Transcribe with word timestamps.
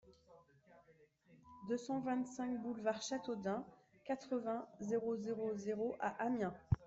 deux 1.67 1.77
cent 1.77 1.99
vingt-cinq 1.99 2.59
boulevard 2.63 2.99
Chateaudun, 3.03 3.63
quatre-vingts, 4.03 4.65
zéro 4.79 5.15
zéro 5.15 5.53
zéro 5.55 5.95
à 5.99 6.19
Amiens 6.23 6.55